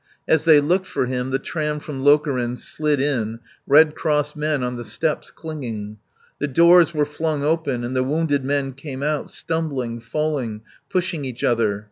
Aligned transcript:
As 0.27 0.45
they 0.45 0.59
looked 0.59 0.87
for 0.87 1.05
him 1.05 1.29
the 1.29 1.37
tram 1.37 1.79
from 1.79 2.03
Lokeren 2.03 2.57
slid 2.57 2.99
in, 2.99 3.39
Red 3.67 3.93
Cross 3.93 4.35
men 4.35 4.63
on 4.63 4.75
the 4.75 4.83
steps, 4.83 5.29
clinging. 5.29 5.97
The 6.39 6.47
doors 6.47 6.91
were 6.91 7.05
flung 7.05 7.43
open 7.43 7.83
and 7.83 7.95
the 7.95 8.01
wounded 8.03 8.43
men 8.43 8.73
came 8.73 9.03
out, 9.03 9.29
stumbling, 9.29 9.99
falling, 9.99 10.61
pushing 10.89 11.23
each 11.23 11.43
other. 11.43 11.79